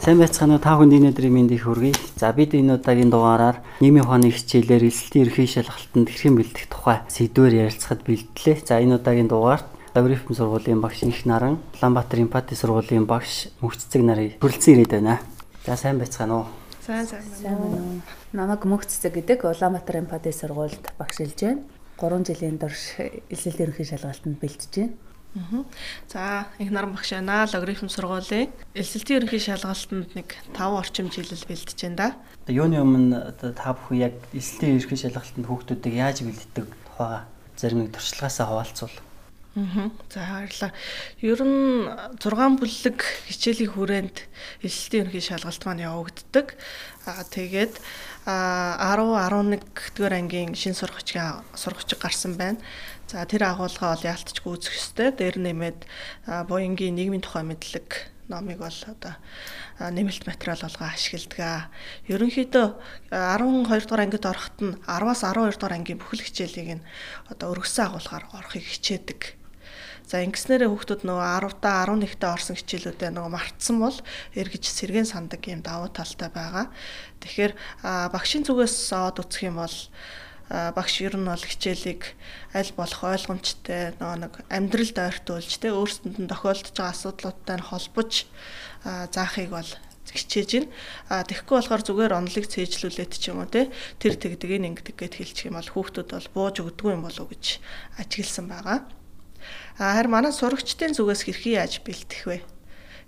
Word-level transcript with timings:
Сайн 0.00 0.16
байцгаана 0.16 0.56
уу 0.56 0.64
та 0.64 0.80
бүхэнд 0.80 0.96
өнөөдрийн 0.96 1.28
мэндийг 1.28 1.68
хүргэе. 1.68 1.92
За 2.16 2.32
бид 2.32 2.56
энэ 2.56 2.80
удаагийн 2.80 3.12
дугаараар 3.12 3.60
нийгмийн 3.84 4.08
ухааны 4.08 4.32
хичээлээр 4.32 4.88
эсэлтийн 4.88 5.28
ерхий 5.28 5.44
шалгалтанд 5.44 6.08
хэрхэн 6.08 6.40
бэлдэх 6.40 6.72
тухай 6.72 7.04
сэдвээр 7.04 7.68
ярилцахад 7.68 8.08
бэлдлээ. 8.08 8.64
За 8.64 8.80
энэ 8.80 8.96
удаагийн 8.96 9.28
дугаарт 9.28 9.68
Лаврифм 9.92 10.32
сургуулийн 10.32 10.80
багш 10.80 11.04
Инх 11.04 11.28
Наран, 11.28 11.60
Улаанбаатар 11.76 12.16
Импати 12.16 12.56
сургуулийн 12.56 13.04
багш 13.04 13.52
Мөхцөцөг 13.60 14.00
нарын 14.00 14.40
хүрэлцэн 14.40 14.72
ирээд 14.80 15.04
байна. 15.04 15.20
За 15.68 15.76
сайн 15.76 16.00
байцгаана 16.00 16.32
уу? 16.32 16.46
Сайн 16.80 17.04
сайн 17.04 17.20
байна 17.44 17.60
уу? 17.60 18.00
Намайг 18.32 18.64
Мөхцөцөг 18.64 19.12
гэдэг 19.20 19.44
Улаанбаатар 19.44 20.00
Импати 20.00 20.32
сургуульд 20.32 20.96
багшилж 20.96 21.36
байна. 21.44 21.60
3 22.00 22.24
жилийн 22.24 22.56
турш 22.56 22.96
эсэлтийн 23.28 23.68
ерхий 23.68 23.84
шалгалтанд 23.84 24.40
бэлдэж 24.40 24.72
байна. 24.80 24.96
За 26.08 26.46
их 26.58 26.70
наран 26.70 26.92
багш 26.92 27.10
байна. 27.14 27.46
Логарифм 27.52 27.86
сургуулийн 27.86 28.50
элсэлтийн 28.74 29.22
ерөнхий 29.22 29.38
шалгалтанд 29.38 30.14
нэг 30.18 30.34
5 30.58 30.78
орчим 30.80 31.06
жилэл 31.10 31.46
бэлдэж 31.46 31.78
байна 31.86 31.96
да. 31.96 32.08
Юуны 32.50 32.82
өмнө 32.82 33.30
та 33.38 33.74
бүхэн 33.78 34.10
яг 34.10 34.14
элсэлтийн 34.34 34.82
ерөнхий 34.82 34.98
шалгалтанд 34.98 35.46
хүүхдүүдийг 35.46 35.94
яаж 35.94 36.26
бэлддэг 36.26 36.66
тухайга 36.66 37.26
зарим 37.54 37.78
нэг 37.86 37.94
туршлагаасаа 37.94 38.46
хаваалцвал. 38.50 38.96
Аа. 39.56 39.90
За 40.06 40.20
баярлалаа. 40.30 40.70
Ер 41.18 41.42
нь 41.42 41.90
6 42.22 42.62
бүлэг 42.62 43.02
хичээлийн 43.26 43.74
хүрээнд 43.74 44.16
элсэлтийн 44.62 45.10
ерөнхий 45.10 45.26
шалгалт 45.26 45.62
маань 45.66 45.82
явагддаг. 45.82 46.54
Аа 47.02 47.26
тэгээд 47.26 47.74
10 48.30 48.78
11 48.78 49.58
дэх 49.58 50.06
ангийн 50.06 50.54
шин 50.54 50.78
сургачгийн 50.78 51.42
сургачиг 51.58 51.98
гарсан 51.98 52.38
байна. 52.38 52.62
За 53.10 53.26
тэр 53.26 53.50
агуулгаа 53.50 53.98
бол 53.98 54.06
яалтчгүй 54.06 54.54
үзэх 54.54 54.78
ёстой. 54.78 55.10
Дээр 55.10 55.42
нэмээд 55.42 55.82
буянгийн 56.46 56.94
нийгмийн 56.94 57.26
тухай 57.26 57.42
мэдлэг 57.42 58.06
номыг 58.30 58.62
бол 58.62 58.78
одоо 58.86 59.18
нэмэлт 59.82 60.30
материал 60.30 60.62
болгоо 60.62 60.86
ашигладаг. 60.94 61.74
Ерөнхийдөө 62.06 62.66
12 63.10 63.66
дугаар 63.66 64.06
ангид 64.06 64.22
ороход 64.30 64.56
нь 64.62 64.78
10-аас 64.86 65.26
12 65.26 65.58
дугаар 65.58 65.74
ангийн 65.74 65.98
бүхэл 65.98 66.22
хичээлийг 66.22 66.78
нь 66.78 66.86
одоо 67.26 67.50
өргөсөн 67.50 67.90
агуулгаар 67.90 68.30
орохыг 68.30 68.62
хичээдэг. 68.62 69.39
За 70.10 70.18
ингэснээрээ 70.26 70.66
хүүхдүүд 70.66 71.06
нөгөө 71.06 71.26
10-та 71.62 71.70
11-та 71.86 72.34
орсон 72.34 72.58
хичээлүүдээ 72.58 73.14
нөгөө 73.14 73.30
мартсан 73.30 73.78
бол 73.78 73.94
эргэж 74.34 74.64
сэргэн 74.66 75.06
сандаг 75.06 75.38
юм 75.46 75.62
давуу 75.62 75.86
талтай 75.86 76.26
байгаа. 76.34 76.66
Тэгэхээр 77.22 77.54
багшийн 78.10 78.42
зүгээс 78.42 78.90
аваад 78.90 79.22
үзэх 79.22 79.46
юм 79.46 79.62
бол 79.62 79.76
багш 80.50 80.94
ер 81.06 81.14
нь 81.14 81.30
бол 81.30 81.38
хичээлийг 81.38 82.02
аль 82.50 82.72
болох 82.74 83.00
ойлгомжтой 83.06 83.94
нөгөө 84.02 84.18
нэг 84.18 84.34
амьдралд 84.50 84.98
ойртуулж 84.98 85.52
тэ 85.62 85.70
өөрсдөнд 85.78 86.18
нь 86.18 86.26
тохиолдож 86.26 86.74
байгаа 86.74 86.90
асуудлуудтай 86.90 87.56
нь 87.62 87.68
холбож 87.70 88.12
заахыг 89.14 89.54
бол 89.54 89.70
хичээж 90.10 90.50
байна. 90.58 90.74
А 91.06 91.22
тэгэхгүй 91.22 91.54
болохоор 91.54 91.82
зүгээр 91.86 92.18
онолыг 92.18 92.50
цээжлүүлээд 92.50 93.14
ч 93.14 93.30
юм 93.30 93.46
уу 93.46 93.46
те 93.46 93.70
тэр 94.02 94.18
тэгдэг 94.18 94.58
ин 94.58 94.74
ингэдэг 94.74 94.98
гэд 94.98 95.14
хэлчих 95.22 95.54
юм 95.54 95.62
бол 95.62 95.70
хүүхдүүд 95.70 96.08
бол 96.10 96.34
бууж 96.34 96.56
өгдөггүй 96.66 96.98
юм 96.98 97.06
болов 97.06 97.22
уу 97.22 97.30
гэж 97.30 97.62
ажигласан 98.02 98.50
байгаа. 98.50 98.90
А 99.80 99.96
харин 99.96 100.12
манай 100.12 100.28
сурагчдын 100.28 100.92
зүгээс 100.92 101.24
хэрхэн 101.24 101.56
яаж 101.56 101.80
бэлтэх 101.80 102.28
вэ? 102.28 102.44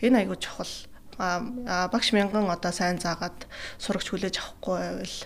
Энэ 0.01 0.25
айгүй 0.25 0.41
чухал. 0.41 0.73
А 1.21 1.85
багш 1.93 2.17
мянган 2.17 2.49
одоо 2.49 2.73
сайн 2.73 2.97
заагаад 2.97 3.45
сурагч 3.77 4.09
хүлээж 4.09 4.41
авахгүй 4.41 4.81
байвал 4.81 5.17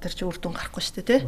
тэр 0.00 0.12
чи 0.16 0.24
үр 0.24 0.40
дүн 0.40 0.56
гарахгүй 0.56 0.80
шүү 0.80 1.04
дээ 1.04 1.08
тий. 1.12 1.20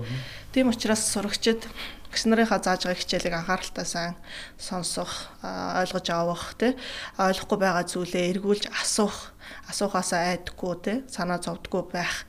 Тийм 0.57 0.73
учраас 0.73 1.05
сурагчид 1.13 1.69
гис 2.09 2.25
нарынхаа 2.25 2.65
зааж 2.65 2.89
байгаа 2.89 3.01
хичээлийг 3.05 3.37
анхааралтай 3.37 3.85
сайн 3.85 4.17
сонсох, 4.57 5.29
ойлгож 5.45 6.09
авах 6.09 6.57
тий. 6.57 6.73
Ойлгохгүй 7.21 7.59
байгаа 7.61 7.85
зүйлээ 7.85 8.33
эргүүлж 8.33 8.73
асуух, 8.73 9.37
асуухаасаа 9.69 10.33
айдаггүй 10.33 10.75
тий. 10.81 10.97
Санаа 11.13 11.37
зовдггүй 11.37 11.85
байх 11.93 12.25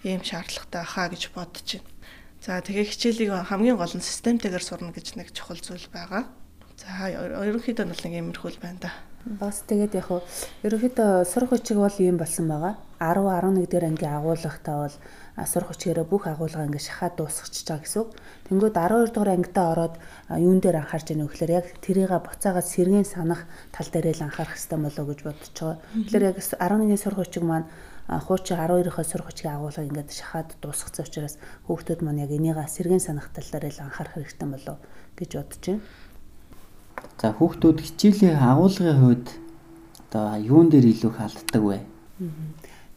ийм 0.00 0.24
шаардлагатай 0.24 0.80
хаа 0.80 1.12
гэж 1.12 1.28
бодож 1.36 1.68
байна. 1.76 1.91
За 2.42 2.58
тэгээ 2.58 2.90
хичээлийг 2.90 3.30
хамгийн 3.46 3.78
гол 3.78 3.94
нь 3.94 4.02
системтэйгээр 4.02 4.66
сурна 4.66 4.90
гэж 4.90 5.14
нэг 5.14 5.30
чухал 5.30 5.62
зүйл 5.62 5.86
байгаа. 5.94 6.26
За 6.74 7.06
ерөнхийдөө 7.06 7.86
бол 7.86 8.02
нэг 8.02 8.14
иймэрхүүл 8.18 8.58
байна 8.58 8.82
да. 8.82 8.90
Бас 9.22 9.62
тэгээд 9.70 9.94
яг 9.94 10.10
хөө 10.10 10.26
ерөнхийдөө 10.66 11.22
сурах 11.22 11.54
хүчиг 11.54 11.78
бол 11.78 11.94
ийм 12.02 12.18
болсон 12.18 12.50
байгаа. 12.50 12.74
10 12.98 13.22
11 13.30 13.70
дэх 13.70 13.86
ангийн 13.86 14.18
агуулгатаа 14.18 14.76
бол 14.82 14.96
сурах 15.46 15.70
хүчгээрээ 15.70 16.06
бүх 16.10 16.26
агуулга 16.26 16.66
ингэ 16.66 16.82
шахаад 16.82 17.14
дуусгачихж 17.14 17.66
байгаа 17.70 17.86
гэсэн. 17.86 18.10
Тэнгүүд 18.50 18.74
12 18.74 19.14
дугаар 19.14 19.30
ангидаа 19.38 19.66
ороод 19.70 19.94
юун 20.34 20.58
дээр 20.58 20.82
анхаарч 20.82 21.14
яах 21.14 21.22
вэ 21.22 21.30
гэхээр 21.30 21.52
яг 21.62 21.66
тэрийг 21.78 22.10
буцаагаад 22.10 22.66
сэргийн 22.66 23.06
санах 23.06 23.46
тал 23.70 23.86
дээрээ 23.86 24.18
л 24.18 24.26
анхаарах 24.26 24.58
хэрэгтэй 24.58 24.78
болоо 24.82 25.04
гэж 25.06 25.20
бодож 25.22 25.54
байгаа. 25.54 25.78
Тэгэхээр 25.94 26.26
яг 26.26 26.36
11-ийн 26.42 26.98
сурах 26.98 27.18
хүчиг 27.22 27.46
маань 27.46 27.70
хуучин 28.20 28.58
12-ийнхаа 28.58 29.06
сурах 29.06 29.32
хүчгийн 29.32 29.56
агуулга 29.56 29.86
ингээд 29.86 30.10
шахаад 30.12 30.50
дуусгацсан 30.60 31.06
учраас 31.06 31.34
хүүхдүүд 31.70 32.00
маань 32.04 32.22
яг 32.26 32.32
энийгээ 32.34 32.68
сэргийн 32.68 33.00
санах 33.00 33.32
тал 33.32 33.48
дээрээ 33.48 33.72
л 33.78 33.84
анхаарах 33.86 34.16
хэрэгтэй 34.18 34.48
болоо 34.50 34.76
гэж 35.16 35.30
бодож 35.38 35.62
байна. 35.64 35.80
За 37.20 37.28
хүүхдүүд 37.32 37.78
хичээлийн 37.80 38.36
агуулгын 38.36 38.98
хувьд 39.00 39.26
одоо 40.10 40.26
юун 40.36 40.68
дээр 40.68 40.86
илүү 40.92 41.10
их 41.14 41.20
алддаг 41.22 41.62
вэ? 41.62 41.78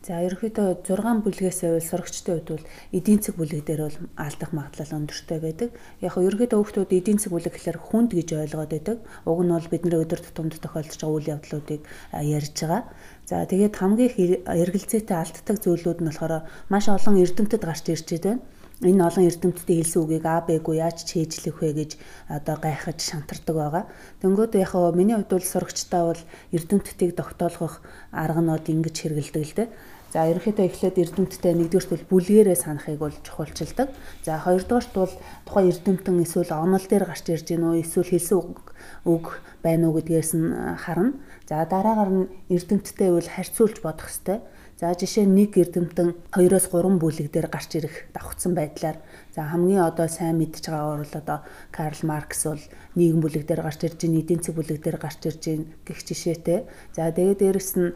За 0.05 0.19
ерөнхийдөө 0.21 0.85
6 0.85 1.25
бүлгээс 1.25 1.59
байвал 1.65 1.81
сурагчдын 1.81 2.37
хувьд 2.37 2.49
бол 2.53 2.65
эдийн 2.93 3.25
засаг 3.25 3.41
бүлэг 3.41 3.65
дээр 3.65 3.81
бол 3.89 3.97
алдах 4.21 4.51
магадлал 4.53 5.01
өндөртэй 5.01 5.39
байдаг. 5.41 5.69
Яг 5.97 6.13
нь 6.13 6.29
ерөнхийдөө 6.29 6.59
хүүхдүүд 6.61 6.93
эдийн 6.93 7.17
засаг 7.17 7.33
бүлэг 7.33 7.53
гэхэлэр 7.57 7.79
хүнд 7.81 8.11
гэж 8.13 8.29
ойлгоод 8.37 8.69
байдаг. 8.69 8.97
Уг 9.25 9.39
нь 9.41 9.49
бол 9.49 9.65
бидний 9.73 9.97
өдөр 9.97 10.21
тутамд 10.21 10.61
тохиолдож 10.61 11.01
байгаа 11.01 11.17
үйл 11.17 11.33
явдлуудыг 11.33 11.81
ярьж 12.21 12.53
байгаа. 12.53 12.81
За 13.25 13.49
тэгээд 13.49 13.73
хамгийн 13.81 14.45
эргэлзээтэй 14.45 15.17
алддаг 15.17 15.57
зүйлүүд 15.65 15.99
нь 16.05 16.09
болохоор 16.13 16.45
маш 16.69 16.85
олон 16.85 17.15
эрдэмтэд 17.25 17.65
гарч 17.65 17.89
ирж 17.89 18.05
байна 18.21 18.45
энэ 18.83 19.07
олон 19.07 19.23
эрдэмтдийн 19.31 19.79
хэлсэн 19.79 20.01
үгийг 20.03 20.25
А 20.27 20.43
Б-гүй 20.43 20.83
яаж 20.83 21.07
чийжлэх 21.07 21.63
вэ 21.63 21.71
гэж 21.79 21.91
одоо 22.27 22.59
гайхаж 22.59 22.99
шантардаг 22.99 23.55
байгаа. 23.55 23.83
Тэнгүүд 24.19 24.59
яг 24.59 24.75
хөө 24.75 24.91
миний 24.99 25.15
хувьд 25.15 25.31
бол 25.31 25.47
сурагчдаа 25.47 26.03
бол 26.11 26.21
эрдэмтдийг 26.51 27.15
тогтоолгох 27.15 27.79
арганууд 28.11 28.67
ингэж 28.67 28.95
хэрэгэлдэг 28.99 29.43
л 29.47 29.55
дээ. 29.55 29.67
За 30.13 30.25
ерөнхийдөө 30.31 30.65
эхлээд 30.69 31.01
эрдэмтдээ 31.01 31.53
нэгдүгээрт 31.55 31.91
бол 31.91 32.09
бүлгэрээ 32.11 32.57
санахыг 32.57 32.99
бол 32.99 33.15
чухалчилдаг. 33.25 33.89
За 34.23 34.39
хоёрдугаарт 34.39 34.93
бол 34.95 35.13
тухайн 35.45 35.69
эрдэмтэн 35.71 36.23
эсвэл 36.23 36.51
онол 36.55 36.85
дээр 36.85 37.05
гарч 37.09 37.25
ирж 37.29 37.45
гин 37.49 37.65
үү 37.67 37.83
эсвэл 37.83 38.09
хэлсэн 38.09 38.37
үг 39.05 39.25
байна 39.65 39.89
уу 39.91 39.99
гэдгээс 39.99 40.31
нь 40.39 40.49
харна. 40.79 41.19
За 41.49 41.65
дараагаар 41.65 42.11
нь 42.13 42.29
эрдэмтдээ 42.49 43.09
бол 43.11 43.27
харьцуулж 43.27 43.77
бодох 43.83 44.07
хэрэгтэй 44.07 44.39
За 44.75 44.91
жишээ 44.91 45.23
нь 45.23 45.35
нэг 45.39 45.55
эрдэмтэн 45.55 46.35
2-оос 46.35 46.67
3 46.67 46.99
бүлэг 46.99 47.31
дээр 47.31 47.47
гарч 47.47 47.79
ирэх 47.79 48.11
давхцсан 48.11 48.51
байдлаар 48.59 48.99
за 49.31 49.47
хамгийн 49.47 49.87
одоо 49.87 50.11
сайн 50.11 50.35
мэдж 50.35 50.67
байгаа 50.67 50.99
бол 50.99 51.15
одоо 51.15 51.39
Карл 51.71 52.01
Маркс 52.03 52.43
бол 52.43 52.63
нийгэм 52.99 53.23
бүлэг 53.23 53.47
дээр 53.47 53.63
гарч 53.63 53.87
ирж 53.87 54.03
байна, 54.03 54.19
эдийн 54.19 54.43
засаг 54.43 54.59
бүлэг 54.59 54.83
дээр 54.83 54.99
гарч 54.99 55.23
ирж 55.23 55.43
байна 55.47 55.71
гэх 55.87 55.99
жишээтэй. 56.03 56.67
За 56.91 57.07
тэгээд 57.07 57.39
дээрэс 57.39 57.71
нь 57.79 57.95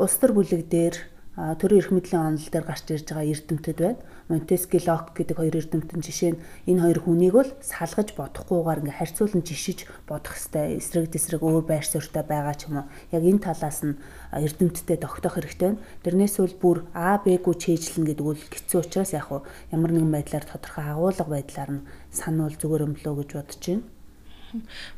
улс 0.00 0.16
төр 0.16 0.32
бүлэг 0.32 0.64
дээр 0.64 0.96
төрийн 1.38 1.80
эрх 1.80 1.90
мэдлийн 1.94 2.34
онол 2.34 2.48
дээр 2.50 2.66
гарч 2.66 2.90
ирж 2.90 3.06
байгаа 3.06 3.30
эрдэмтэд 3.30 3.78
байна. 3.78 4.02
Монтески 4.26 4.82
Лок 4.82 5.14
гэдэг 5.14 5.36
хоёр 5.38 5.56
эрдэмтэн 5.62 6.02
жишээ 6.02 6.30
нь 6.34 6.42
энэ 6.66 6.82
хоёр 6.82 6.98
хүнийг 7.06 7.34
бол 7.38 7.50
салгаж 7.62 8.18
бодохгүйгээр 8.18 8.82
ингээ 8.82 8.98
харьцуулан 8.98 9.42
жишиж 9.46 9.86
бодох 10.10 10.34
хэвээр 10.34 10.82
эсрэг 10.82 11.06
тесрэг 11.14 11.42
өөр 11.42 11.64
байр 11.70 11.86
суурьтай 11.86 12.26
байгаа 12.26 12.54
ч 12.58 12.66
юм 12.66 12.82
уу. 12.82 12.90
Яг 13.14 13.22
энэ 13.22 13.46
талаас 13.46 13.78
нь 13.86 13.94
эрдэмтдээ 14.34 14.98
тогтоох 14.98 15.38
хэрэгтэй 15.38 15.78
байна. 15.78 15.82
Тэрнээс 16.02 16.34
бол 16.42 16.56
бүр 16.58 16.78
А 16.98 17.22
Б-г 17.22 17.46
чэйжлэн 17.46 18.10
гэдэг 18.10 18.26
үл 18.26 18.42
хэцүү 18.50 18.78
учраас 18.82 19.14
яг 19.14 19.30
уу 19.30 19.46
ямар 19.70 19.94
нэгэн 19.94 20.10
байдлаар 20.10 20.46
тодорхой 20.50 20.86
агуулга 20.90 21.30
байдлаар 21.30 21.70
нь 21.78 21.86
сануул 22.10 22.58
зүгээр 22.58 22.86
өмлөө 22.90 23.14
гэж 23.22 23.30
бодож 23.38 23.62
байна. 23.62 23.86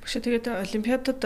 Багш 0.01 0.13
тэгээд 0.17 0.49
олимпиадад 0.49 1.21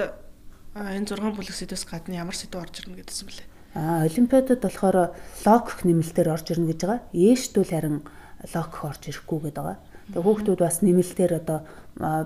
энэ 0.75 1.07
6 1.09 1.31
бүлэг 1.31 1.55
сэдвээс 1.55 1.87
гадна 1.87 2.23
ямар 2.27 2.35
сэдв 2.35 2.59
орж 2.59 2.83
ирнэ 2.83 3.01
гэдсэн 3.01 3.27
бэлээ. 3.31 3.56
А 3.77 4.09
олимпиадад 4.09 4.65
болохоор 4.65 5.13
логик 5.45 5.85
нэмэлтээр 5.85 6.33
орж 6.33 6.49
ирнэ 6.49 6.73
гэж 6.73 6.81
байгаа. 6.81 7.01
Ээштүүл 7.13 7.69
харин 7.69 8.01
логик 8.49 8.81
орж 8.81 9.03
ирэхгүй 9.05 9.53
гэдэг 9.53 9.61
байгаа. 9.61 9.79
Тэгээ 10.17 10.25
хүүхдүүд 10.25 10.61
бас 10.65 10.81
нэмэлтээр 10.81 11.33
одоо 11.45 11.59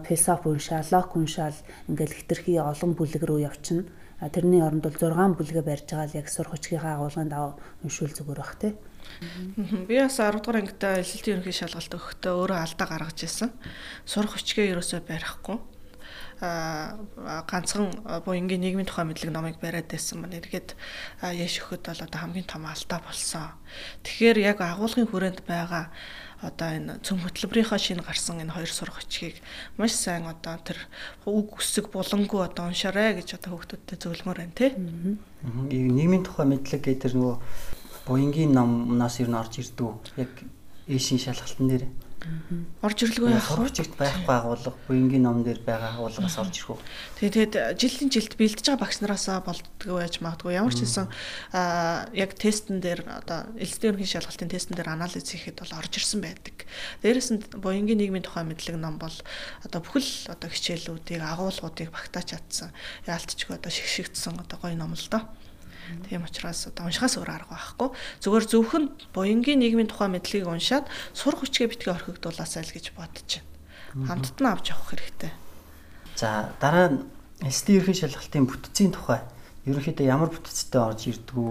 философи 0.06 0.47
уншаал, 0.47 0.87
логик 0.94 1.12
уншаал 1.19 1.58
ингээл 1.91 2.19
хитрхи 2.23 2.55
олон 2.55 2.94
бүлэг 2.94 3.23
рүү 3.26 3.50
явчихна. 3.50 3.91
Тэрний 4.31 4.62
оронд 4.62 4.87
бол 4.87 4.94
6 4.94 5.11
бүлгээ 5.43 5.64
барьж 5.67 5.91
байгаа 5.91 6.06
л 6.06 6.19
яг 6.23 6.29
сурах 6.31 6.55
хүчгийнхаа 6.55 7.02
агуулганд 7.02 7.35
ав 7.35 7.58
уншуул 7.82 8.14
зүгээр 8.14 8.38
бах 8.38 8.55
тий. 8.55 8.79
Би 9.91 9.99
бас 9.99 10.23
10 10.23 10.38
дугаар 10.38 10.62
ангидаа 10.62 11.02
элэлтийн 11.02 11.43
ерөнхий 11.43 11.56
шалгалт 11.56 11.99
өгөхдөө 11.99 12.32
өөрөө 12.37 12.58
алдаа 12.62 12.87
гаргаж 12.87 13.19
ирсэн. 13.26 13.50
Сурах 14.06 14.38
хүчгээ 14.38 14.70
ерөөсөө 14.76 15.02
барихгүй 15.02 15.58
ганцхан 16.41 17.93
буянгийн 18.25 18.61
нийгмийн 18.65 18.89
тухай 18.89 19.05
мэдлэг 19.05 19.33
номыг 19.33 19.57
бариад 19.61 19.93
байсан 19.93 20.25
маань 20.25 20.41
эргээд 20.41 20.73
яш 21.21 21.61
өгөхөд 21.61 21.85
бол 21.85 22.05
одоо 22.09 22.21
хамгийн 22.21 22.49
том 22.49 22.65
алдаа 22.65 23.01
болсон. 23.05 23.53
Тэгэхээр 24.05 24.39
яг 24.41 24.59
агуулгын 24.65 25.09
хүрээнд 25.09 25.45
байгаа 25.45 25.93
одоо 26.41 26.69
энэ 26.73 27.05
цөм 27.05 27.21
хөтөлбөрийнхөө 27.21 27.77
шинэ 27.77 28.01
гарсан 28.01 28.41
энэ 28.41 28.57
хоёр 28.57 28.73
сурах 28.73 29.05
хүчгийг 29.05 29.37
маш 29.77 29.93
сайн 29.93 30.25
одоо 30.25 30.57
тэр 30.65 30.81
үг 31.29 31.61
үсэг 31.61 31.93
булангу 31.93 32.41
одоо 32.41 32.73
уншаарай 32.73 33.21
гэж 33.21 33.37
одоо 33.37 33.61
хүүхдүүдтэй 33.61 33.99
зөвлөмөр 34.01 34.39
байна 34.41 34.57
тий. 34.57 34.73
Нийгмийн 35.69 36.25
тухай 36.25 36.49
мэдлэг 36.49 36.81
гэдэг 36.81 37.03
тэр 37.05 37.15
нөгөө 37.21 37.37
буянгийн 38.09 38.57
номноос 38.57 39.21
юу 39.21 39.29
н 39.29 39.37
орж 39.37 39.61
ирдэг 39.61 39.93
яг 40.17 40.33
ээшийн 40.89 41.21
шалгалтын 41.21 41.69
дээр 41.69 41.85
орж 42.85 42.99
ирлгүй 43.05 43.33
яах 43.33 43.49
вэ? 43.49 43.71
Сурагчид 43.71 43.97
байхгүй 43.97 44.35
агуулга, 44.35 44.73
буянгийн 44.89 45.25
ном 45.25 45.41
дээр 45.45 45.61
байгаа 45.65 45.97
агуулгаас 45.97 46.37
орж 46.37 46.55
ирэх 46.61 46.77
үү? 46.77 46.81
Тэгээд 47.21 47.55
жилийн 47.81 48.11
жилд 48.13 48.35
бэлдэж 48.37 48.67
байгаа 48.69 48.85
багш 48.85 48.99
нараасаа 49.01 49.41
болдгоо 49.41 49.97
байж 50.01 50.21
магадгүй. 50.21 50.53
Ямар 50.57 50.75
ч 50.77 50.85
хэлсэн 50.85 51.09
аа 51.57 52.09
яг 52.13 52.37
тестэн 52.37 52.85
дээр 52.85 53.09
одоо 53.09 53.49
элсдийн 53.57 53.97
ерөнхий 53.97 54.11
шалгалтын 54.13 54.53
тестэн 54.53 54.77
дээр 54.77 54.93
анализ 54.93 55.25
хийхэд 55.25 55.65
бол 55.65 55.79
орж 55.81 55.93
ирсэн 55.97 56.21
байдаг. 56.21 56.57
Дээрээс 57.01 57.31
нь 57.33 57.41
буянгийн 57.57 57.99
нийгмийн 57.99 58.25
тухай 58.25 58.45
мэдлэг 58.45 58.77
ном 58.77 59.01
бол 59.01 59.17
одоо 59.65 59.81
бүхэл 59.81 60.29
одоо 60.29 60.49
хичээлүүдийг 60.53 61.25
агуулгуудыг 61.25 61.89
багтааж 61.89 62.37
чадсан. 62.37 62.71
Яалтчгүй 63.09 63.57
одоо 63.57 63.73
шигшигдсэн 63.73 64.37
одоо 64.37 64.59
гоё 64.61 64.77
ном 64.77 64.93
л 64.93 65.09
доо. 65.09 65.25
Тийм 66.09 66.25
учраас 66.25 66.67
одоо 66.67 66.87
уншихаас 66.87 67.19
өөр 67.19 67.31
арга 67.31 67.55
байхгүй. 67.55 67.89
Зүгээр 68.23 68.45
зөвхөн 68.51 68.85
буянгийн 69.15 69.61
нийгмийн 69.63 69.91
тухай 69.91 70.09
мэдлэгийг 70.11 70.49
уншаад 70.49 70.87
сурах 71.15 71.43
хүчгээ 71.43 71.71
битгий 71.71 71.93
орхигдуулаасай 71.93 72.63
л 72.65 72.75
гэж 72.75 72.95
бодож 72.95 73.43
байна. 73.43 74.07
Хамтд 74.07 74.39
нь 74.39 74.51
авч 74.51 74.67
явах 74.71 74.89
хэрэгтэй. 74.95 75.33
За 76.15 76.55
дараа 76.63 76.89
нь 76.95 76.99
СТ 77.51 77.75
ерхий 77.75 77.97
шалгалтын 77.97 78.47
бүтцийн 78.47 78.93
тухай 78.95 79.21
ерөнхийдөө 79.67 80.07
ямар 80.07 80.31
бүтцтэй 80.31 80.81
орж 80.81 81.11
ирдгүү 81.11 81.51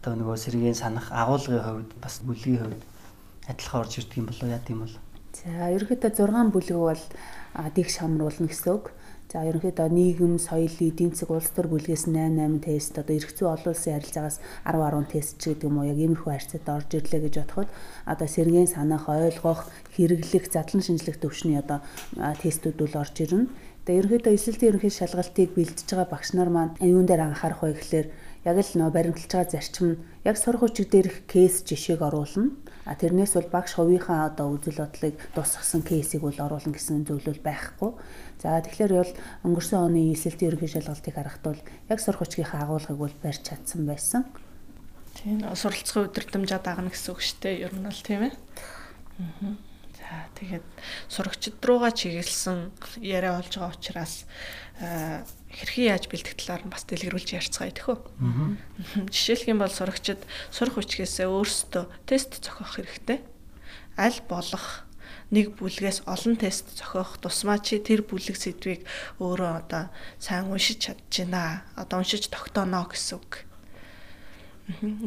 одоо 0.00 0.12
нөгөө 0.16 0.36
сэргийн 0.38 0.78
санах 0.78 1.10
агуулгын 1.10 1.60
хувьд 1.64 1.90
бас 2.00 2.20
бүлгийн 2.24 2.60
хувьд 2.62 2.82
адилхан 3.50 3.80
орж 3.82 3.92
ирдэг 3.98 4.18
юм 4.20 4.28
болоо 4.30 4.48
яа 4.48 4.62
тийм 4.62 4.86
бол. 4.86 4.96
За 5.34 5.66
ерөнхийдөө 5.74 6.10
6 6.14 6.54
бүлэг 6.54 6.78
бол 6.78 7.02
дэг 7.74 7.88
шамруулна 7.90 8.46
гэсэн 8.46 8.70
үг. 8.70 8.94
За 9.34 9.42
ерөнхийдөө 9.42 9.88
нийгэм, 9.90 10.38
соёл, 10.38 10.70
эдийн 10.78 11.10
засаг, 11.10 11.34
улс 11.34 11.50
төр 11.50 11.66
бүлгээс 11.66 12.06
88 12.06 12.62
тест 12.62 12.94
одоо 13.02 13.18
зүй 13.18 13.50
олон 13.50 13.74
улсын 13.74 13.98
харилцаагаас 13.98 14.38
10 14.62 14.78
10 14.78 15.10
тест 15.10 15.32
ч 15.42 15.50
гэдэг 15.50 15.66
юм 15.66 15.82
уу 15.82 15.90
яг 15.90 15.98
иймэрхүү 15.98 16.30
харьцаад 16.30 16.70
орж 16.70 16.90
ирлээ 16.94 17.20
гэж 17.26 17.34
бодоход 17.42 17.68
одоо 18.06 18.28
сэргийн 18.30 18.70
санах, 18.70 19.10
ойлгох, 19.10 19.66
хэрэглэх, 19.98 20.44
задлан 20.54 20.86
шинжлэх 20.86 21.18
төвшний 21.18 21.58
одоо 21.58 21.82
тестүүд 22.14 22.78
бол 22.78 22.94
орж 23.02 23.16
ирнэ. 23.26 23.50
Тэгээ 23.84 24.00
ерөнхийдөө 24.06 24.32
эсэлтийн 24.38 24.70
ерөнхий 24.70 24.94
шалгалтыг 24.94 25.50
бэлдэж 25.58 25.88
байгаа 25.90 26.08
багш 26.14 26.30
нар 26.38 26.48
маань 26.54 26.78
юун 26.78 27.10
дээр 27.10 27.26
анхаарах 27.34 27.60
вэ 27.66 27.74
гэхлээр 27.74 28.06
яг 28.46 28.56
л 28.62 28.78
нөө 28.78 28.90
баримталж 28.94 29.28
байгаа 29.34 29.50
зарчим 29.50 29.86
нь 29.92 30.00
яг 30.22 30.36
сурах 30.38 30.62
хүчиг 30.62 30.88
дээрх 30.94 31.26
кейс 31.26 31.66
жишээг 31.66 32.00
оруулна. 32.00 32.54
А 32.84 32.92
тэрнээс 32.92 33.32
бол 33.40 33.48
багш 33.48 33.80
хувийнхаа 33.80 34.28
одоо 34.28 34.52
үзэл 34.52 34.84
бодлыг 34.84 35.16
тусгасан 35.32 35.80
кейсийг 35.80 36.20
бол 36.20 36.36
оруулна 36.36 36.76
гэсэн 36.76 37.08
зөвлөл 37.08 37.40
байхгүй. 37.40 37.90
За 38.44 38.60
тэгэхээр 38.60 38.92
бол 38.92 39.12
өнгөрсөн 39.48 39.80
оны 39.88 40.12
эсэлтийн 40.12 40.52
ерөнхий 40.52 40.68
шалгалтыг 40.68 41.14
харахад 41.16 41.44
бол 41.48 41.60
яг 41.88 41.98
сурах 42.00 42.20
хүчгийнхаа 42.20 42.68
агуулгыг 42.68 42.98
бол 43.00 43.16
барьж 43.24 43.40
чадсан 43.40 43.88
байсан. 43.88 44.28
Тийм 45.16 45.40
суралцахын 45.40 46.12
удирдамжаа 46.12 46.60
дагна 46.60 46.92
гэсэн 46.92 47.10
үг 47.16 47.20
шүү 47.24 47.38
дээ. 47.40 47.64
Ер 47.64 47.72
нь 47.72 47.88
бол 47.88 48.02
тийм 48.04 48.22
ээ. 48.28 48.34
Аа. 49.16 49.56
За 50.04 50.28
тэгээд 50.36 50.66
сурагчид 51.08 51.56
руугаа 51.64 51.94
чиглэсэн 51.94 52.68
яриа 53.00 53.40
болж 53.40 53.48
байгаа 53.56 53.72
учраас 53.72 54.28
хэрхэн 55.54 55.86
яаж 55.94 56.10
бэлдэх 56.10 56.34
талаар 56.34 56.62
нь 56.66 56.72
бас 56.74 56.82
дэлгэрүүлж 56.90 57.30
ярьцгаая 57.38 57.72
тэхөө. 57.78 57.98
Жишээлх 59.14 59.46
юм 59.46 59.58
бол 59.62 59.70
сурагчид 59.70 60.20
сурах 60.50 60.74
хүчгээсээ 60.76 61.30
өөрсдөө 61.30 61.84
тест 62.10 62.42
зохиох 62.42 62.82
хэрэгтэй. 62.82 63.18
Аль 63.94 64.20
болох 64.26 64.82
нэг 65.30 65.54
бүлгээс 65.58 66.04
олон 66.10 66.34
тест 66.36 66.74
зохиох 66.74 67.22
тусмаа 67.22 67.62
чи 67.62 67.78
тэр 67.78 68.02
бүлэг 68.02 68.34
сэдвийг 68.34 68.82
өөрөө 69.22 69.52
одоо 69.62 69.94
сайн 70.18 70.50
уншиж 70.50 70.90
чадчихна. 70.90 71.62
Одоо 71.78 72.02
уншиж 72.02 72.28
тогтооно 72.28 72.90
гэсэн 72.90 73.22
үг. 73.22 73.46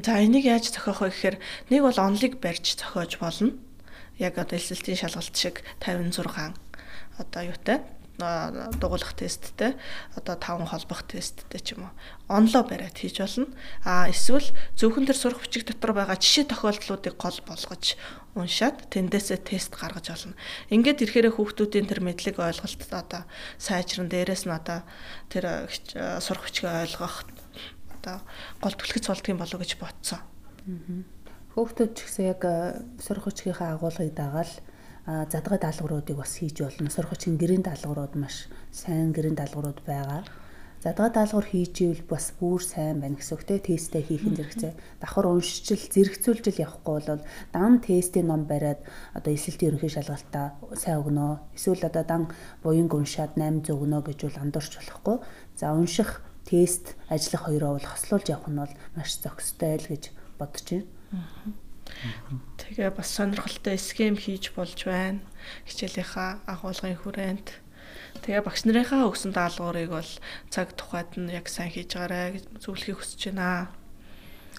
За 0.05 0.21
энийг 0.23 0.47
яаж 0.47 0.71
зохиох 0.71 1.03
вэ 1.03 1.11
гэхээр 1.11 1.37
нэг 1.73 1.81
бол 1.83 1.99
онлыг 1.99 2.39
барьж 2.39 2.79
зохиож 2.79 3.19
болно. 3.19 3.59
Яг 4.15 4.39
одоо 4.39 4.55
элсэлтийн 4.55 4.97
шалгалт 4.97 5.35
шиг 5.35 5.61
56 5.83 6.55
одоо 7.17 7.41
юутай 7.41 7.81
дугуулах 8.17 9.13
тесттэй 9.13 9.77
одоо 10.17 10.35
таван 10.41 10.65
холбох 10.65 11.05
тесттэй 11.05 11.61
ч 11.61 11.77
юм 11.77 11.85
уу 11.85 11.93
онлоо 12.27 12.65
бариад 12.65 12.97
хийж 12.97 13.21
болно. 13.21 13.47
А 13.85 14.09
эсвэл 14.09 14.49
зөвхөн 14.73 15.05
тэр 15.05 15.17
сурах 15.17 15.45
бичиг 15.45 15.69
дотор 15.69 15.93
байгаа 15.93 16.17
жишээ 16.17 16.49
тохиолдлуудыг 16.49 17.13
гол 17.13 17.37
болгож 17.45 17.93
уншаад 18.33 18.89
тэндээсээ 18.89 19.39
тест 19.45 19.77
гаргаж 19.77 20.09
олно. 20.09 20.33
Ингээд 20.73 21.05
ирэхээр 21.05 21.29
хүүхдүүдийн 21.37 21.85
тэр 21.85 22.01
мэдлэг 22.01 22.41
ойлголт 22.41 22.81
одоо 22.89 23.21
сайжран 23.61 24.09
дээрээс 24.09 24.49
нь 24.49 24.57
одоо 24.57 24.81
тэр 25.29 25.69
сурах 26.17 26.49
бичгээ 26.49 26.89
ойлгох 26.89 27.21
одоо 28.01 28.17
гол 28.65 28.75
түлхэц 28.81 29.05
болдго 29.13 29.29
юм 29.29 29.41
болов 29.45 29.61
гэж 29.61 29.71
бодсон. 29.77 30.21
Хүүхдүүд 31.53 31.91
ч 31.93 31.99
гэсэн 32.05 32.25
яг 32.33 32.41
сурах 32.97 33.29
хүчгийнхаа 33.29 33.77
агуулгыг 33.77 34.13
дагаад 34.13 34.51
задгай 35.07 35.59
даалгавруудыг 35.59 36.17
бас 36.19 36.35
хийж 36.35 36.59
болно. 36.59 36.91
Сургуучин 36.91 37.39
гэрийн 37.39 37.63
даалгаврууд 37.63 38.19
маш 38.19 38.51
сайн 38.75 39.15
гэрийн 39.15 39.39
даалгаврууд 39.39 39.79
байгаа. 39.87 40.27
Задгай 40.83 41.09
даалгавар 41.09 41.47
хийж 41.47 41.75
ивэл 41.81 42.03
бас 42.11 42.35
бүр 42.35 42.61
сайн 42.61 42.99
байна 42.99 43.15
гэсэн 43.15 43.39
үгтэй 43.39 43.59
тесттэй 43.63 44.03
хийх 44.03 44.27
хэрэгцээ. 44.27 44.73
Давхар 45.01 45.31
уншичил 45.31 45.79
зэрэгцүүлжил 45.79 46.61
явахгүй 46.61 46.93
бол 47.07 47.23
дан 47.55 47.79
тестийн 47.79 48.27
ном 48.27 48.45
бариад 48.45 48.83
одоо 49.17 49.31
эсэлтийн 49.33 49.73
ерөнхий 49.73 49.89
шалгалтаа 49.89 50.59
сайн 50.75 51.01
өгнө. 51.01 51.41
Эсвэл 51.57 51.87
одоо 51.87 52.03
дан 52.05 52.23
буянг 52.61 52.93
уншаад 52.93 53.39
800 53.39 53.73
өгнө 53.73 54.05
гэж 54.05 54.19
бол 54.27 54.41
андуурч 54.43 54.73
болохгүй. 54.77 55.17
За 55.57 55.73
унших 55.73 56.21
тест 56.45 56.93
ажиллах 57.09 57.49
хоёроо 57.49 57.71
бол 57.79 57.87
хослуулж 57.87 58.27
явах 58.29 58.51
нь 58.51 58.61
бол 58.61 58.73
маш 58.93 59.17
зохистой 59.17 59.81
л 59.81 59.89
гэж 59.89 60.03
бодож 60.37 60.67
байна. 60.69 60.85
Тэгээ 62.67 62.91
бас 62.91 63.09
сонирхолтой 63.15 63.79
схем 63.79 64.19
хийж 64.19 64.51
болж 64.51 64.83
байна. 64.83 65.23
Хичээлийнхаа 65.63 66.43
агуулгын 66.51 66.99
хүрээнд 66.99 67.47
Тэгээ 68.21 68.43
багш 68.43 68.61
нарынхаа 68.67 69.07
өгсөн 69.07 69.31
даалгаврыг 69.31 69.89
бол 69.93 70.11
цаг 70.51 70.75
тухайд 70.75 71.15
нь 71.15 71.31
яг 71.31 71.47
сайн 71.47 71.71
хийж 71.71 71.95
байгаарай 71.95 72.35
гэж 72.35 72.43
зөвлөхийг 72.59 72.99
хүсэж 72.99 73.31
байна. 73.31 73.71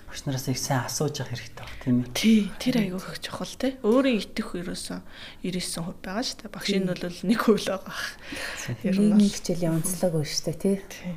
Багш 0.08 0.24
нараас 0.24 0.48
их 0.48 0.56
сайн 0.56 0.88
асууж 0.88 1.20
явах 1.20 1.36
хэрэгтэй 1.36 1.60
баг 1.60 1.76
тийм 1.84 1.96
ээ. 2.00 2.16
Тий, 2.16 2.40
тэр 2.56 2.76
аягүй 2.80 3.02
их 3.02 3.20
чухал 3.20 3.52
тий. 3.60 3.76
Өөрөө 3.84 4.14
итгэх 4.24 4.50
ерөөсөн 4.56 5.00
99% 5.44 6.00
байгаа 6.00 6.24
шүү 6.24 6.38
дээ. 6.40 6.54
Багшийн 6.56 6.82
нь 6.86 6.90
бол 6.96 7.20
нэг 7.28 7.40
хувь 7.44 7.60
л 7.60 7.70
байгаа. 7.76 8.00
Ер 8.88 8.96
нь 8.96 9.12
нэг 9.20 9.32
хичээлийн 9.36 9.76
онцлог 9.84 10.12
байна 10.16 10.32
шүү 10.32 10.44
дээ 10.48 10.80
тий. 10.88 11.14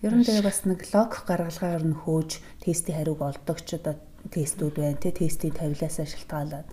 Ер 0.00 0.12
нь 0.16 0.24
тэгээ 0.24 0.48
бас 0.48 0.64
нэг 0.64 0.80
логик 0.92 1.28
гаргалгаар 1.28 1.84
нь 1.84 1.98
хөөж 1.98 2.30
тестийн 2.64 2.96
хариуг 3.04 3.20
олдог 3.20 3.58
ч 3.60 3.76
одоо 3.76 4.00
тестүүд 4.32 4.74
байна 4.76 4.98
те 4.98 5.10
тестийн 5.14 5.54
тавилаасаа 5.54 6.06
шалтгаалаад 6.06 6.68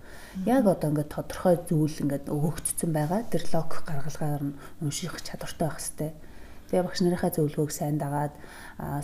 яг 0.46 0.64
одоо 0.66 0.88
ингээд 0.90 1.14
тодорхой 1.14 1.56
зүйл 1.68 2.02
ингээд 2.02 2.26
өгөгдсөн 2.28 2.90
байгаа. 2.90 3.22
Тэр 3.30 3.44
логик 3.54 3.82
гаргалгаар 3.86 4.42
нь 4.42 4.58
унших 4.82 5.22
чадвартай 5.22 5.68
байх 5.68 5.78
хэвээр. 5.78 6.14
Тэгээ 6.68 6.84
багш 6.90 7.00
нарынхаа 7.06 7.30
зөвлөгөөг 7.30 7.70
сайн 7.70 7.96
дагаад 8.02 8.34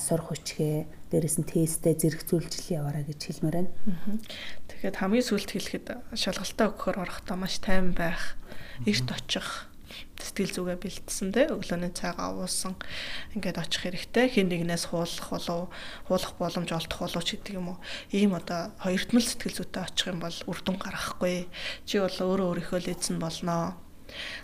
сурах 0.01 0.35
хүчгээ 0.35 0.77
дээрэс 1.15 1.37
нь 1.39 1.47
тесттэй 1.47 1.95
зэрэгцүүлж 1.95 2.75
яваарай 2.75 3.07
гэж 3.07 3.21
хэлмээр 3.21 3.57
байна. 3.63 3.71
Тэгэхээр 4.67 4.97
хамгийн 4.99 5.29
сүүлд 5.29 5.51
хэлэхэд 5.55 5.87
шалгалтаа 6.19 6.67
өгөхөөр 6.75 6.99
орохдоо 6.99 7.37
маш 7.39 7.63
тайван 7.63 7.95
байх, 7.95 8.35
эрт 8.89 9.07
очих 9.15 9.70
сэтгэл 10.21 10.53
зүгээ 10.55 10.79
бэлдсэн 10.81 11.29
те 11.35 11.49
өглөөний 11.51 11.93
цайгаа 11.93 12.37
уусан 12.37 12.75
ингээд 13.35 13.61
очих 13.61 13.83
хэрэгтэй. 13.85 14.27
Хин 14.31 14.49
нэгнээс 14.53 14.91
хуулах 14.91 15.29
болов 15.33 15.69
хуулах 16.07 16.33
боломж 16.39 16.71
олдох 16.71 17.01
болов 17.01 17.25
ч 17.25 17.39
гэдэг 17.39 17.55
юм 17.59 17.75
уу? 17.75 17.79
Ийм 18.13 18.37
одоо 18.37 18.71
хоёртмал 18.83 19.25
сэтгэл 19.25 19.59
зүйтэй 19.61 19.83
очих 19.83 20.13
юм 20.13 20.21
бол 20.23 20.39
үр 20.51 20.59
дүн 20.63 20.79
гаргахгүй 20.79 21.49
чи 21.89 21.97
бол 21.99 22.17
өөрөө 22.21 22.47
өөрийнхөө 22.51 22.81
л 22.85 22.93
эзэн 22.95 23.17
болноо 23.19 23.79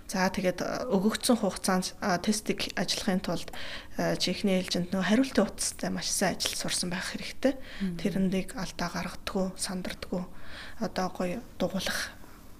За 0.06 0.30
тэгээд 0.30 0.62
өгөгдсөн 0.94 1.42
хугацаанд 1.42 1.98
тестийг 2.22 2.70
ажиллахын 2.78 3.22
тулд 3.22 3.50
чихний 4.22 4.62
ээлжинд 4.62 4.94
нөө 4.94 5.02
хариултын 5.02 5.46
утастай 5.50 5.90
маш 5.90 6.08
сайн 6.10 6.38
ажил 6.38 6.54
сурсан 6.54 6.90
байх 6.94 7.10
хэрэгтэй. 7.10 7.58
Тэрэндийг 7.98 8.54
алдаа 8.54 8.88
гаргадаггүй, 8.94 9.46
сандардаггүй 9.58 10.22
одоо 10.80 11.08
гоё 11.10 11.38
дугуулах 11.58 12.14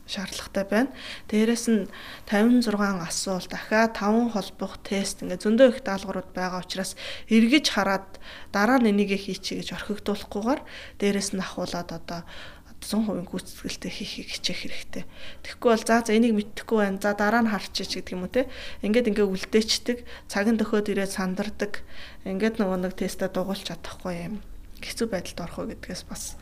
шаардлагатай 0.07 0.65
байна. 0.65 0.91
Дээрээс 1.29 1.67
нь 1.71 1.91
56 2.31 2.73
асуулт 3.03 3.51
дахиад 3.51 3.99
5 3.99 4.35
холбох 4.35 4.79
тест 4.87 5.23
ингээ 5.23 5.43
зөндөө 5.43 5.67
их 5.75 5.81
даалгаврууд 5.83 6.31
байгаа 6.31 6.63
учраас 6.63 6.95
эргэж 7.27 7.67
хараад 7.75 8.07
дараа 8.55 8.79
нь 8.79 8.91
энийг 8.95 9.11
хийчихье 9.19 9.61
гэж 9.61 9.69
орхигдуулахгүйгээр 9.77 10.61
дээрээс 11.03 11.31
нь 11.35 11.43
ахуулаад 11.43 11.91
одоо 11.99 12.23
100% 12.81 13.27
гүйцэтгэлтэй 13.27 13.91
хийхийг 13.91 14.29
хичээх 14.31 14.61
хэрэгтэй. 14.63 15.05
Тэгэхгүй 15.43 15.71
бол 15.75 15.83
за 15.83 16.05
за 16.07 16.13
энийг 16.15 16.39
мэдхгүй 16.39 16.79
байна. 16.87 17.03
За 17.03 17.19
дараа 17.19 17.43
нь 17.43 17.51
харчих 17.51 17.89
гэдэг 17.91 18.15
юм 18.15 18.29
уу 18.29 18.31
те. 18.31 18.47
Ингээд 18.85 19.11
ингээ 19.11 19.27
үлдээчдэг, 19.27 20.07
цагийн 20.31 20.61
төхөөд 20.61 20.93
ирээд 20.95 21.11
сандардаг. 21.11 21.83
Ингээд 22.23 22.61
нөгөө 22.63 22.79
нэг 22.87 22.95
тестэ 22.95 23.33
дугуулж 23.33 23.67
чадахгүй 23.67 24.15
юм. 24.31 24.35
Хэцүү 24.85 25.09
байдалд 25.09 25.41
орох 25.41 25.59
уу 25.59 25.71
гэдгээс 25.73 26.03
бас 26.07 26.37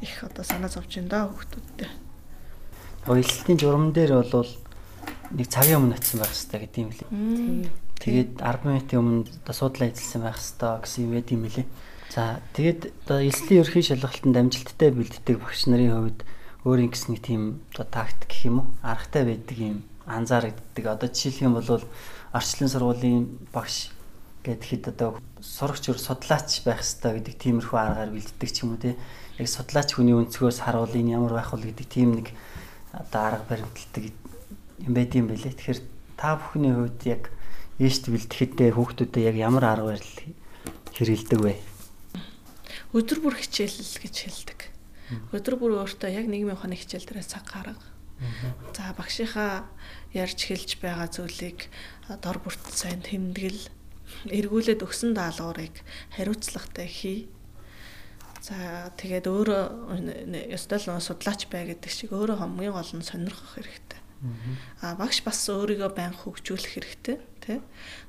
их 0.00 0.14
одоо 0.24 0.46
санаа 0.46 0.70
зовж 0.72 0.94
байна 0.96 1.10
да 1.10 1.28
хүүхдүүдтэй. 1.28 2.09
Уялалтын 3.08 3.56
журам 3.56 3.92
дээр 3.96 4.20
бол 4.28 4.50
нэг 5.32 5.48
цагийн 5.48 5.80
өмнө 5.80 5.96
очисон 5.96 6.20
байх 6.20 6.34
хэрэгтэй 6.36 6.60
гэдэг 6.60 6.80
юм 6.84 6.90
лээ. 6.92 7.70
Тэгээд 8.00 8.30
10 8.44 8.66
минутын 8.66 9.00
өмнө 9.00 9.52
суудлаа 9.56 9.88
эзэлсэн 9.88 10.20
байх 10.20 10.36
хэрэгтэй 10.36 10.72
гэсэн 10.84 11.04
юм 11.08 11.12
байт 11.16 11.28
юм 11.32 11.44
лээ. 11.48 11.66
За 12.10 12.42
тэгээд 12.58 12.80
одоо 13.06 13.18
эслийн 13.22 13.62
ерхий 13.62 13.84
шалгалтанд 13.86 14.36
амжилттай 14.36 14.90
бэлддэг 14.90 15.36
багш 15.38 15.70
нарын 15.70 15.94
хувьд 15.94 16.20
өөрийн 16.66 16.90
гэсэн 16.90 17.10
нэг 17.14 17.22
тийм 17.22 17.42
одоо 17.72 17.86
тактик 17.86 18.28
гэх 18.28 18.44
юм 18.50 18.56
уу 18.60 18.66
аргатай 18.82 19.24
байдаг 19.24 19.56
юм 19.56 19.78
анзаарэгддэг. 20.10 20.84
Одоо 20.90 21.08
жишээлх 21.08 21.46
юм 21.46 21.54
бол 21.54 21.70
орчлон 22.34 22.68
сургуулийн 22.68 23.24
багш 23.54 23.94
гэхэд 24.42 24.92
одоо 24.92 25.22
сурагч 25.38 25.88
өр 25.88 25.98
судлаач 26.02 26.66
байх 26.66 26.82
хэрэгтэй 26.82 27.12
гэдэг 27.16 27.34
тиймэрхүү 27.38 27.78
аргаар 27.78 28.10
бэлддэг 28.10 28.50
ч 28.50 28.66
юм 28.66 28.74
уу 28.74 28.82
те. 28.82 28.96
Яг 29.38 29.48
судлаач 29.48 29.94
хүний 29.94 30.16
өнцгөөс 30.18 30.66
харуул 30.66 30.90
энэ 30.90 31.14
ямар 31.14 31.38
байх 31.38 31.54
вэ 31.54 31.70
гэдэг 31.70 31.86
тийм 31.86 32.18
нэг 32.18 32.34
одоо 32.92 33.20
арга 33.20 33.44
баримталдаг 33.48 34.04
юм 34.82 34.92
байд 34.94 35.14
юм 35.14 35.26
бэлээ. 35.28 35.54
Тэгэхээр 35.54 35.80
та 36.16 36.36
бүхний 36.36 36.74
хувьд 36.74 37.00
яг 37.06 37.22
ээшт 37.78 38.10
бэлтгэхдээ 38.10 38.70
хүүхдүүдэд 38.76 39.28
яг 39.30 39.36
ямар 39.38 39.64
арга 39.64 39.94
барил 39.94 40.14
хэрэгэлдэг 40.94 41.40
вэ? 41.40 41.54
Өдөр 42.90 43.18
бүр 43.22 43.34
хичээлэл 43.38 43.96
гэж 44.02 44.14
хэлдэг. 44.26 44.60
Өдөр 45.30 45.54
бүр 45.58 45.72
өөртөө 45.86 46.10
яг 46.10 46.26
нийгмийн 46.26 46.58
ухааны 46.58 46.74
хичээл 46.74 47.06
дээрээ 47.06 47.26
цаг 47.26 47.46
гарга. 47.46 47.86
За 48.76 48.92
багшийнхаа 48.98 49.64
ярьж 50.12 50.38
хэлж 50.44 50.76
байгаа 50.82 51.08
зүйлийг 51.08 51.70
дор 52.20 52.38
бүрт 52.42 52.60
сайн 52.68 53.00
тэмдэглэл 53.00 53.70
эргүүлээд 54.28 54.84
өгсөн 54.84 55.16
даалгаврыг 55.16 55.80
хариуцлагатай 56.14 56.88
хий. 56.90 57.18
За 58.40 58.88
тэгээд 58.96 59.26
өөрөө 59.28 59.62
ёстой 60.56 60.80
л 60.80 60.96
судлаач 60.96 61.44
бай 61.52 61.68
гэдэг 61.68 61.92
шиг 61.92 62.16
өөрөө 62.16 62.40
хамгийн 62.40 62.72
гол 62.72 62.92
нь 62.96 63.04
сонирхох 63.04 63.60
хэрэгтэй. 63.60 64.00
А 64.80 64.96
багш 65.00 65.24
бас 65.24 65.44
өөрийгөө 65.48 65.92
байн 65.96 66.12
хөгжүүлэх 66.12 66.76
хэрэгтэй 66.76 67.16
тий. 67.40 67.60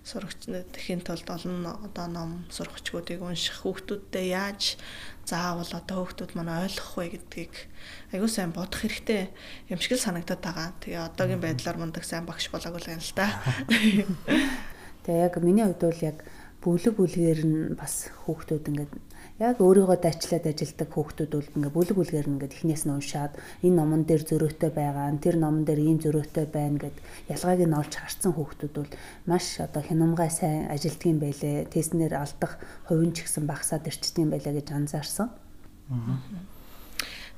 Сурагч 0.04 0.48
тэхийн 0.76 1.04
тулд 1.04 1.28
олон 1.28 1.64
одоо 1.68 2.08
ном 2.12 2.32
сурагчгуудыг 2.52 3.24
унших 3.24 3.64
хүүхдүүдтэй 3.64 4.36
яаж 4.36 4.76
заавал 5.24 5.72
одоо 5.72 6.04
хүүхдүүд 6.04 6.36
манай 6.36 6.68
ойлгох 6.68 7.00
вэ 7.00 7.16
гэдгийг 7.16 7.56
аягүй 8.12 8.28
сайн 8.28 8.52
бодох 8.52 8.84
хэрэгтэй 8.84 9.32
юм 9.72 9.80
шиг 9.80 9.96
л 9.96 10.04
санагдаад 10.04 10.44
байгаа. 10.44 10.70
Тэгээ 10.84 11.00
одоогийн 11.00 11.44
байдлаар 11.44 11.80
мундаг 11.80 12.04
сайн 12.04 12.28
багш 12.28 12.52
болоогүй 12.52 12.80
л 12.84 12.92
юм 12.92 13.00
л 13.00 13.16
да. 13.16 13.28
Тэгээ 15.08 15.24
яг 15.32 15.36
миний 15.40 15.64
хувьд 15.64 15.80
бол 15.80 16.02
яг 16.04 16.18
бүлэг 16.60 16.94
бүлгээр 17.00 17.42
нь 17.48 17.60
бас 17.80 18.12
хүүхдүүд 18.28 18.68
ингээд 18.68 18.92
яг 19.42 19.58
өөрийгөө 19.58 19.98
дайчлаад 19.98 20.46
ажилдаг 20.46 20.90
хүүхдүүд 20.94 21.32
бол 21.34 21.50
ингээ 21.58 21.74
бүлэг 21.74 21.98
бүлгээр 21.98 22.28
нь 22.30 22.36
ингээ 22.38 22.54
эхнээс 22.62 22.86
нь 22.86 22.94
уншаад 22.94 23.34
энэ 23.66 23.74
номон 23.74 24.06
дээр 24.06 24.22
зөрөөтэй 24.30 24.70
байгаа, 24.70 25.18
тэр 25.18 25.42
номон 25.42 25.66
дээр 25.66 25.82
ийм 25.82 25.98
зөрөөтэй 25.98 26.46
байна 26.46 26.78
гэд 26.78 26.98
ялгааг 27.34 27.62
нь 27.66 27.74
олж 27.74 27.94
харсан 27.98 28.38
хүүхдүүд 28.38 28.74
бол 28.78 28.94
маш 29.26 29.58
одоо 29.58 29.82
хянамгай 29.82 30.30
сайн 30.30 30.70
ажилтдаг 30.70 31.10
юм 31.10 31.20
байлээ. 31.26 31.66
Тестнэр 31.74 32.14
алдах 32.22 32.62
хувийн 32.86 33.18
ч 33.18 33.26
гэсэн 33.26 33.50
багасаад 33.50 33.90
ирчдэг 33.90 34.22
юм 34.22 34.30
байлаа 34.30 34.54
гэж 34.54 34.68
анзаарсан. 34.78 35.34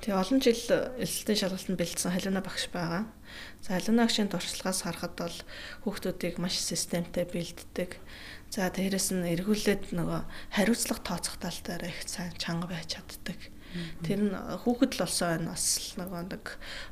Тэгээ 0.03 0.19
олон 0.19 0.39
жил 0.43 0.59
элсэлтийн 0.99 1.39
шалгалтанд 1.39 1.79
бэлдсэн 1.79 2.11
халиуна 2.11 2.43
багш 2.43 2.67
байгаа. 2.67 3.07
За 3.63 3.79
халиуна 3.79 4.03
багшийн 4.03 4.27
туршлагаас 4.27 4.83
харахад 4.83 5.15
бол 5.15 5.37
хүүхдүүдийг 5.87 6.43
маш 6.43 6.59
системтэй 6.59 7.23
бэлддэг 7.23 7.95
За 8.53 8.69
дээрэс 8.69 9.17
нь 9.17 9.25
эргүүлээд 9.33 9.97
нөгөө 9.97 10.21
хариуцлага 10.53 11.01
тооцох 11.01 11.41
тал 11.41 11.57
дээр 11.65 11.89
их 11.89 12.05
сайн 12.05 12.37
чанга 12.37 12.69
байж 12.69 13.01
чаддаг. 13.01 13.39
Тэр 14.05 14.29
нь 14.29 14.37
хүүхэд 14.61 14.93
л 14.93 15.09
болсон 15.09 15.27
байна 15.41 15.57
бас 15.57 15.97
нөгөө 15.97 16.21
нэг 16.29 16.45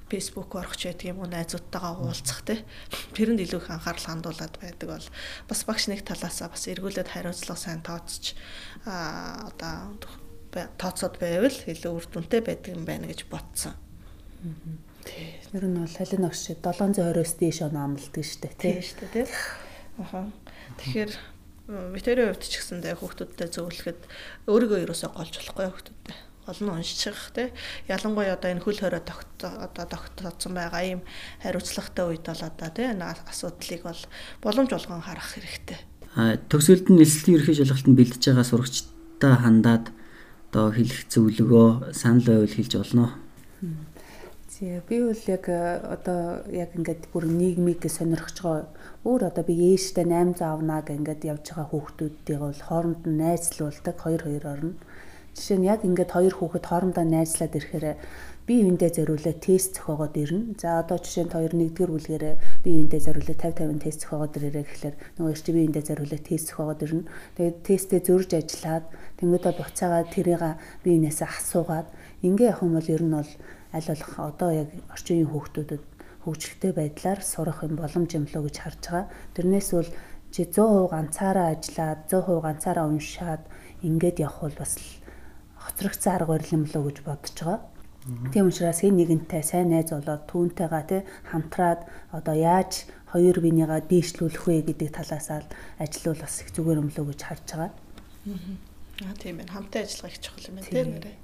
фэйсбүүк 0.10 0.58
орохч 0.58 0.90
байдаг 0.90 1.14
юм 1.14 1.22
уу 1.22 1.30
найзуудтайгаа 1.30 2.02
уулзах 2.02 2.42
те. 2.50 2.66
Тэрэнд 3.14 3.46
илүү 3.46 3.62
их 3.62 3.70
анхаарал 3.70 4.10
хандуулад 4.10 4.58
байдаг 4.58 4.90
бол 4.90 5.08
бас 5.46 5.62
багш 5.70 5.86
нэг 5.86 6.02
талаасаа 6.02 6.50
бас 6.50 6.66
эргүүлээд 6.66 7.14
хариуцлага 7.14 7.62
сайн 7.62 7.86
тооцож 7.86 8.34
а 8.90 9.46
одоо 9.54 10.02
тооцоод 10.82 11.22
байвал 11.22 11.54
илүү 11.54 11.94
үр 11.94 12.06
дүнтэй 12.10 12.42
байдаг 12.42 12.74
юм 12.74 12.90
байна 12.90 13.06
гэж 13.06 13.30
бодсон. 13.30 13.78
Тэр 15.54 15.70
нь 15.70 15.78
бол 15.78 15.94
халин 15.94 16.26
огш 16.26 16.58
720-оос 16.58 17.38
дээш 17.38 17.70
оноо 17.70 17.86
амлдаг 17.86 18.26
шүү 18.26 18.50
дээ 18.50 18.58
тий. 18.58 18.74
Тийм 18.74 18.82
шүү 18.82 18.98
дээ 19.14 19.14
тий. 19.14 19.26
Аха. 20.02 20.26
Тэгэхээр 20.82 21.12
ветеринарын 21.72 22.36
хувьд 22.36 22.46
ч 22.52 22.60
гэсэндээ 22.60 23.00
хүүхдүүдтэй 23.00 23.48
зөвлөхөд 23.48 24.02
өөрийгөө 24.52 24.80
юусоо 24.84 25.10
голж 25.16 25.34
болохгүй 25.40 25.66
хүүхдүүдтэй 25.72 26.18
гол 26.46 26.60
нь 26.68 26.74
уншчих 26.74 27.32
тий 27.32 27.54
ялангуяа 27.88 28.36
одоо 28.36 28.52
энэ 28.52 28.66
хөл 28.66 28.80
хорой 28.82 29.04
тогт 29.06 29.40
одоо 29.46 29.86
тогтцсон 29.86 30.58
байгаа 30.58 30.84
ийм 30.84 31.02
хариуцлагатай 31.40 32.06
үед 32.10 32.26
бол 32.26 32.44
одоо 32.44 32.70
тий 32.74 32.88
асуудлыг 32.92 33.82
бол 33.86 34.02
боломж 34.42 34.70
болгон 34.74 35.02
харах 35.06 35.30
хэрэгтэй. 35.38 35.80
А 36.18 36.36
төгсгөлд 36.50 36.90
нь 36.90 37.00
нэлслийн 37.00 37.38
ерхий 37.40 37.56
шалгалтанд 37.56 37.98
бэлдэж 37.98 38.24
байгаа 38.26 38.48
сурагчтай 38.50 39.34
хандаад 39.38 39.86
одоо 40.50 40.66
хэлэх 40.74 41.08
зөвлөгөө 41.14 41.94
санал 41.94 42.26
байвал 42.26 42.52
хэлж 42.52 42.74
болно. 42.76 43.06
Тий 44.62 44.80
би 44.88 45.02
бол 45.02 45.18
яг 45.26 45.48
одоо 45.50 46.46
яг 46.54 46.76
ингээд 46.78 47.10
бүр 47.10 47.26
нийгмийг 47.26 47.82
сонирхож 47.90 48.38
байгаа 48.46 48.70
өөр 49.10 49.34
одоо 49.34 49.42
би 49.42 49.58
ээжтэй 49.74 50.06
800 50.06 50.38
авнаа 50.46 50.86
гэ 50.86 51.02
ингээд 51.02 51.26
явж 51.34 51.46
байгаа 51.50 51.66
хүүхдүүдтэйг 51.74 52.38
бол 52.46 52.62
хооронд 52.70 53.02
нь 53.10 53.18
найзлуулдаг 53.18 53.96
хоёр 53.98 54.22
хоёроор 54.22 54.62
нь. 54.62 54.78
Жишээ 55.34 55.58
нь 55.58 55.66
яг 55.66 55.82
ингээд 55.82 56.14
хоёр 56.14 56.34
хүүхэд 56.38 56.66
хоорондоо 56.70 57.06
найзлаад 57.10 57.58
ирэхээр 57.58 57.86
би 58.46 58.54
юундээ 58.62 58.92
зориулаад 59.02 59.40
тест 59.42 59.82
зохиогоод 59.82 60.14
ирнэ. 60.22 60.54
За 60.62 60.78
одоо 60.78 60.98
жишээ 61.02 61.26
нь 61.26 61.34
хоёр 61.34 61.54
нэгдүгээр 61.58 61.94
бүлгээрээ 61.98 62.36
би 62.62 62.70
юундээ 62.86 63.02
зориулаад 63.02 63.42
50 63.42 63.66
50 63.66 63.82
тест 63.82 64.00
зохиогоод 64.06 64.38
ирээрээ 64.38 64.66
гэхлээр 64.70 64.96
нөгөө 65.18 65.34
чи 65.42 65.52
би 65.58 65.60
юундээ 65.66 65.86
зориулаад 65.90 66.24
тест 66.30 66.46
зохиогоод 66.54 66.82
ирнэ. 66.86 67.10
Тэгээд 67.34 67.58
тестээ 67.66 68.02
зөрж 68.06 68.30
ажиллаад 68.38 68.86
тэнгуүдээ 69.18 69.54
буцаагаад 69.58 70.10
тэрийг 70.14 70.44
би 70.86 70.90
энээсээ 71.02 71.30
асуугаад 71.34 71.88
ингээ 72.22 72.54
явах 72.54 72.62
юм 72.62 72.74
бол 72.78 72.94
ер 72.94 73.02
нь 73.02 73.16
бол 73.18 73.32
аль 73.74 73.88
болох 73.88 74.14
одоо 74.20 74.50
яг 74.52 74.70
орчин 74.92 75.16
үеийн 75.24 75.32
хүүхдүүдэд 75.32 75.84
хөгжилтэй 76.26 76.72
байдлаар 76.76 77.20
сурах 77.26 77.64
юм 77.66 77.76
боломж 77.82 78.10
юм 78.14 78.26
лөө 78.30 78.44
гэж 78.46 78.56
харж 78.62 78.82
байгаа. 78.86 79.06
Тэрнээс 79.36 79.70
бол 79.74 79.90
чи 80.32 80.42
100% 80.46 80.94
ганцаараа 80.94 81.48
ажиллаад 81.56 82.00
100% 82.08 82.46
ганцаараа 82.46 82.86
уншаад 82.88 83.44
ингээд 83.82 84.22
явах 84.22 84.40
бол 84.46 84.58
бас 84.62 84.74
хоцрогцсон 85.58 86.14
арга 86.14 86.34
барил 86.38 86.56
юм 86.58 86.64
лөө 86.70 86.84
гэж 86.88 86.98
бодож 87.04 87.38
байгаа. 87.42 87.60
Тийм 88.34 88.50
учраас 88.50 88.82
хэн 88.82 88.98
нэгэнтэй 88.98 89.44
сайн 89.46 89.70
найз 89.70 89.94
болоод 89.94 90.26
түүнтэйгээ 90.26 90.84
тий 90.90 91.02
хамтраад 91.30 91.86
одоо 92.10 92.34
яаж 92.34 92.90
хоёр 93.14 93.38
бинийгаа 93.46 93.82
дээшлүүлэх 93.86 94.46
вэ 94.48 94.74
гэдэг 94.74 94.90
талаасаа 94.90 95.46
ажиллавал 95.78 96.26
бас 96.26 96.42
их 96.42 96.50
зүгээр 96.50 96.82
юм 96.82 96.90
лөө 96.90 97.06
гэж 97.14 97.22
харж 97.22 97.46
байгаа. 97.46 97.72
Аа 99.06 99.16
тийм 99.22 99.38
байна. 99.38 99.54
Хамтын 99.54 99.86
ажиллагаа 99.86 100.14
их 100.14 100.22
чухал 100.22 100.50
юм 100.50 100.56
байна 100.58 100.70
тийм 100.70 100.90
нэрээ. 100.98 101.16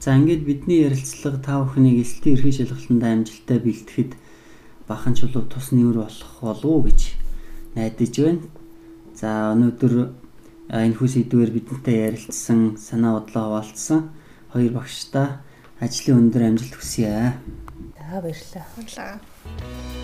За 0.00 0.14
ингээд 0.14 0.46
бидний 0.46 0.86
ярилцлага 0.86 1.38
та 1.42 1.58
бүхнийг 1.62 2.02
эсэлтийн 2.02 2.36
эрхий 2.36 2.54
шалгалтанд 2.54 3.02
амжилттай 3.02 3.58
бэлтгэхэд 3.58 4.12
бахан 4.86 5.14
чулуу 5.18 5.42
тус 5.50 5.74
нэмэр 5.74 5.98
болох 6.06 6.32
болов 6.40 6.64
уу 6.64 6.82
гэж 6.86 7.00
найдаж 7.74 8.14
байна. 8.22 8.42
За 9.14 9.50
өнөөдөр 9.54 9.94
энэ 10.70 10.94
хүү 10.94 11.08
сэдвээр 11.10 11.50
бидэнтэй 11.54 11.96
ярилцсан 12.06 12.78
санаа 12.78 13.18
бодлоо 13.18 13.44
хуваалцсан 13.50 14.10
хоёр 14.54 14.72
багштай 14.78 15.42
ажлын 15.80 16.30
өндөр 16.30 16.42
амжилт 16.54 16.74
хүсье. 16.78 17.34
За 17.98 18.22
баярлалаа. 18.22 18.66
Баярлалаа. 18.76 19.95